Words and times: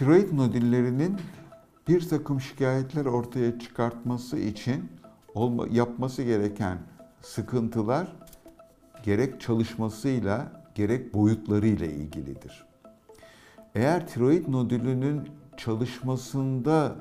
Tiroid 0.00 0.32
nodüllerinin 0.32 1.16
bir 1.88 2.08
takım 2.08 2.40
şikayetler 2.40 3.04
ortaya 3.04 3.58
çıkartması 3.58 4.38
için 4.38 4.92
olma, 5.34 5.66
yapması 5.70 6.22
gereken 6.22 6.78
sıkıntılar 7.22 8.16
gerek 9.02 9.40
çalışmasıyla 9.40 10.64
gerek 10.74 11.14
boyutlarıyla 11.14 11.86
ilgilidir. 11.86 12.66
Eğer 13.74 14.06
tiroid 14.06 14.48
nodülünün 14.48 15.28
çalışmasında 15.56 16.94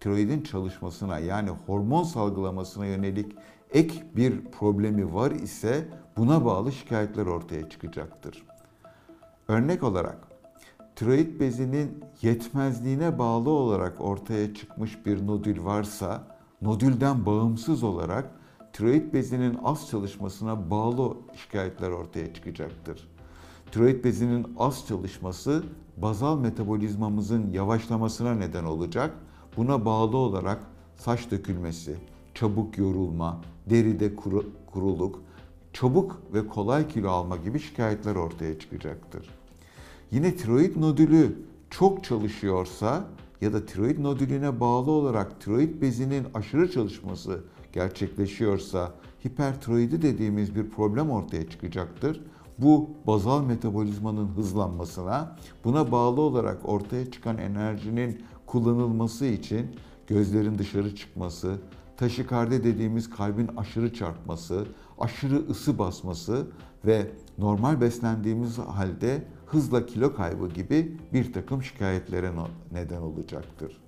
tiroidin 0.00 0.42
çalışmasına 0.42 1.18
yani 1.18 1.50
hormon 1.66 2.02
salgılamasına 2.02 2.86
yönelik 2.86 3.36
ek 3.70 4.02
bir 4.16 4.44
problemi 4.44 5.14
var 5.14 5.30
ise 5.30 5.88
buna 6.16 6.44
bağlı 6.44 6.72
şikayetler 6.72 7.26
ortaya 7.26 7.70
çıkacaktır. 7.70 8.42
Örnek 9.48 9.82
olarak 9.82 10.33
tiroid 10.96 11.40
bezinin 11.40 12.04
yetmezliğine 12.22 13.18
bağlı 13.18 13.50
olarak 13.50 14.00
ortaya 14.00 14.54
çıkmış 14.54 15.06
bir 15.06 15.26
nodül 15.26 15.64
varsa 15.64 16.36
nodülden 16.62 17.26
bağımsız 17.26 17.82
olarak 17.82 18.30
tiroid 18.72 19.12
bezinin 19.12 19.58
az 19.64 19.88
çalışmasına 19.90 20.70
bağlı 20.70 21.16
şikayetler 21.36 21.90
ortaya 21.90 22.34
çıkacaktır. 22.34 23.08
Tiroid 23.72 24.04
bezinin 24.04 24.46
az 24.58 24.86
çalışması 24.88 25.64
bazal 25.96 26.38
metabolizmamızın 26.38 27.52
yavaşlamasına 27.52 28.34
neden 28.34 28.64
olacak. 28.64 29.14
Buna 29.56 29.84
bağlı 29.84 30.16
olarak 30.16 30.58
saç 30.96 31.30
dökülmesi, 31.30 31.96
çabuk 32.34 32.78
yorulma, 32.78 33.40
deride 33.70 34.16
kuru, 34.16 34.44
kuruluk, 34.66 35.22
çabuk 35.72 36.22
ve 36.34 36.48
kolay 36.48 36.88
kilo 36.88 37.10
alma 37.10 37.36
gibi 37.36 37.60
şikayetler 37.60 38.14
ortaya 38.14 38.58
çıkacaktır. 38.58 39.43
Yine 40.14 40.36
tiroid 40.36 40.76
nodülü 40.76 41.38
çok 41.70 42.04
çalışıyorsa 42.04 43.04
ya 43.40 43.52
da 43.52 43.66
tiroid 43.66 43.98
nodülüne 43.98 44.60
bağlı 44.60 44.90
olarak 44.90 45.40
tiroid 45.40 45.82
bezinin 45.82 46.26
aşırı 46.34 46.70
çalışması 46.70 47.44
gerçekleşiyorsa 47.72 48.92
hipertiroidi 49.26 50.02
dediğimiz 50.02 50.56
bir 50.56 50.70
problem 50.70 51.10
ortaya 51.10 51.48
çıkacaktır. 51.50 52.20
Bu 52.58 52.90
bazal 53.06 53.44
metabolizmanın 53.44 54.28
hızlanmasına, 54.28 55.36
buna 55.64 55.92
bağlı 55.92 56.20
olarak 56.20 56.68
ortaya 56.68 57.10
çıkan 57.10 57.38
enerjinin 57.38 58.22
kullanılması 58.46 59.26
için 59.26 59.66
gözlerin 60.06 60.58
dışarı 60.58 60.96
çıkması, 60.96 61.58
taşikardi 61.96 62.64
dediğimiz 62.64 63.10
kalbin 63.10 63.50
aşırı 63.56 63.92
çarpması, 63.92 64.66
aşırı 64.98 65.48
ısı 65.50 65.78
basması 65.78 66.46
ve 66.86 67.06
normal 67.38 67.80
beslendiğimiz 67.80 68.58
halde 68.58 69.22
hızla 69.46 69.86
kilo 69.86 70.14
kaybı 70.14 70.48
gibi 70.48 70.96
bir 71.12 71.32
takım 71.32 71.62
şikayetlere 71.62 72.30
neden 72.72 73.00
olacaktır. 73.00 73.80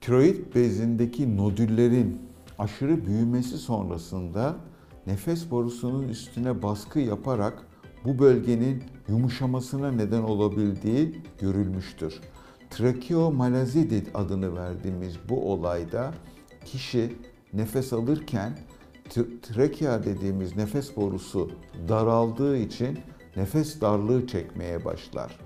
Tiroid 0.00 0.54
bezindeki 0.54 1.36
nodüllerin 1.36 2.18
aşırı 2.58 3.06
büyümesi 3.06 3.58
sonrasında 3.58 4.56
nefes 5.06 5.50
borusunun 5.50 6.08
üstüne 6.08 6.62
baskı 6.62 6.98
yaparak 6.98 7.66
bu 8.04 8.18
bölgenin 8.18 8.82
yumuşamasına 9.08 9.90
neden 9.90 10.22
olabildiği 10.22 11.22
görülmüştür. 11.40 12.20
Trakeomalazi 12.70 14.04
adını 14.14 14.56
verdiğimiz 14.56 15.16
bu 15.28 15.52
olayda 15.52 16.14
kişi 16.72 17.16
nefes 17.52 17.92
alırken 17.92 18.58
trakea 19.42 20.04
dediğimiz 20.04 20.56
nefes 20.56 20.96
borusu 20.96 21.50
daraldığı 21.88 22.56
için 22.56 22.98
nefes 23.36 23.80
darlığı 23.80 24.26
çekmeye 24.26 24.84
başlar. 24.84 25.38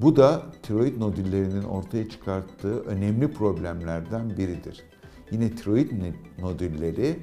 Bu 0.00 0.16
da 0.16 0.42
tiroid 0.62 1.00
nodüllerinin 1.00 1.62
ortaya 1.62 2.08
çıkarttığı 2.08 2.80
önemli 2.80 3.32
problemlerden 3.32 4.30
biridir. 4.30 4.82
Yine 5.30 5.50
tiroid 5.50 5.90
nodülleri 6.38 7.18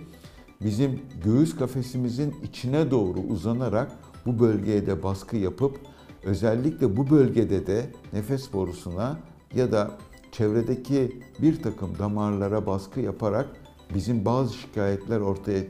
bizim 0.61 1.01
göğüs 1.23 1.55
kafesimizin 1.55 2.35
içine 2.43 2.91
doğru 2.91 3.19
uzanarak 3.19 3.91
bu 4.25 4.39
bölgeye 4.39 4.85
de 4.85 5.03
baskı 5.03 5.37
yapıp 5.37 5.79
özellikle 6.23 6.97
bu 6.97 7.09
bölgede 7.09 7.67
de 7.67 7.91
nefes 8.13 8.53
borusuna 8.53 9.19
ya 9.55 9.71
da 9.71 9.91
çevredeki 10.33 11.21
bir 11.41 11.61
takım 11.61 11.99
damarlara 11.99 12.65
baskı 12.65 12.99
yaparak 12.99 13.47
bizim 13.93 14.25
bazı 14.25 14.53
şikayetler 14.53 15.19
ortaya 15.19 15.63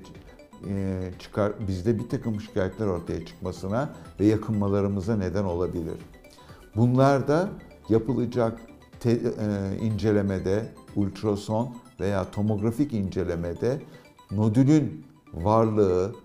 çıkar, 1.19 1.53
bizde 1.67 1.99
bir 1.99 2.09
takım 2.09 2.41
şikayetler 2.41 2.87
ortaya 2.87 3.25
çıkmasına 3.25 3.93
ve 4.19 4.25
yakınmalarımıza 4.25 5.15
neden 5.15 5.43
olabilir. 5.43 5.95
Bunlarda 6.75 7.49
yapılacak 7.89 8.59
te, 8.99 9.11
e, 9.11 9.77
incelemede, 9.81 10.65
ultrason 10.95 11.75
veya 11.99 12.31
tomografik 12.31 12.93
incelemede 12.93 13.81
nodülün 14.31 15.05
varlığı, 15.33 16.15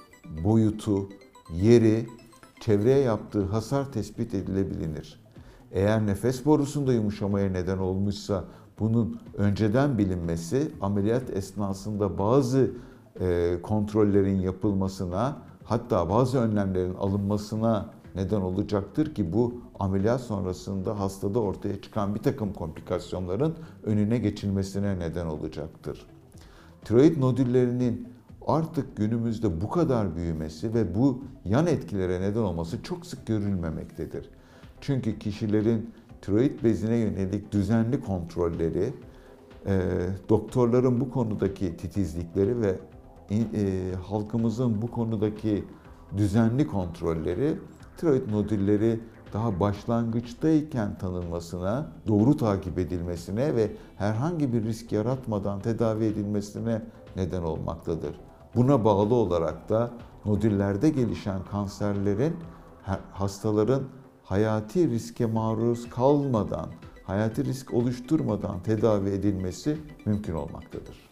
boyutu, 0.44 1.08
yeri, 1.52 2.06
çevreye 2.60 2.98
yaptığı 2.98 3.44
hasar 3.44 3.92
tespit 3.92 4.34
edilebilir. 4.34 5.20
Eğer 5.72 6.06
nefes 6.06 6.46
borusunda 6.46 6.92
yumuşamaya 6.92 7.50
neden 7.50 7.78
olmuşsa 7.78 8.44
bunun 8.78 9.20
önceden 9.36 9.98
bilinmesi 9.98 10.72
ameliyat 10.80 11.30
esnasında 11.30 12.18
bazı 12.18 12.70
e, 13.20 13.58
kontrollerin 13.62 14.40
yapılmasına 14.40 15.36
hatta 15.64 16.10
bazı 16.10 16.38
önlemlerin 16.38 16.94
alınmasına 16.94 17.90
neden 18.14 18.40
olacaktır 18.40 19.14
ki 19.14 19.32
bu 19.32 19.54
ameliyat 19.78 20.20
sonrasında 20.20 21.00
hastada 21.00 21.38
ortaya 21.38 21.82
çıkan 21.82 22.14
bir 22.14 22.20
takım 22.20 22.52
komplikasyonların 22.52 23.54
önüne 23.84 24.18
geçilmesine 24.18 24.98
neden 24.98 25.26
olacaktır. 25.26 26.06
Tiroid 26.84 27.20
nodüllerinin 27.20 28.08
artık 28.46 28.96
günümüzde 28.96 29.60
bu 29.60 29.68
kadar 29.68 30.16
büyümesi 30.16 30.74
ve 30.74 30.94
bu 30.94 31.22
yan 31.44 31.66
etkilere 31.66 32.20
neden 32.20 32.40
olması 32.40 32.82
çok 32.82 33.06
sık 33.06 33.26
görülmemektedir. 33.26 34.30
Çünkü 34.80 35.18
kişilerin 35.18 35.90
tiroid 36.20 36.64
bezine 36.64 36.96
yönelik 36.96 37.52
düzenli 37.52 38.00
kontrolleri, 38.00 38.92
e, 39.66 39.80
doktorların 40.28 41.00
bu 41.00 41.10
konudaki 41.10 41.76
titizlikleri 41.76 42.60
ve 42.60 42.74
e, 43.30 43.94
halkımızın 44.08 44.82
bu 44.82 44.90
konudaki 44.90 45.64
düzenli 46.16 46.66
kontrolleri 46.66 47.54
tiroid 47.96 48.32
nodülleri 48.32 49.00
daha 49.32 49.60
başlangıçtayken 49.60 50.98
tanınmasına, 50.98 51.92
doğru 52.06 52.36
takip 52.36 52.78
edilmesine 52.78 53.56
ve 53.56 53.70
herhangi 53.96 54.52
bir 54.52 54.64
risk 54.64 54.92
yaratmadan 54.92 55.60
tedavi 55.60 56.04
edilmesine 56.04 56.82
neden 57.16 57.42
olmaktadır. 57.42 58.20
Buna 58.54 58.84
bağlı 58.84 59.14
olarak 59.14 59.68
da 59.68 59.90
nodüllerde 60.24 60.90
gelişen 60.90 61.40
kanserlerin 61.50 62.36
hastaların 63.12 63.82
hayati 64.28 64.90
riske 64.90 65.26
maruz 65.26 65.90
kalmadan, 65.90 66.68
hayati 67.04 67.44
risk 67.44 67.74
oluşturmadan 67.74 68.62
tedavi 68.62 69.10
edilmesi 69.10 69.76
mümkün 70.04 70.34
olmaktadır. 70.34 71.08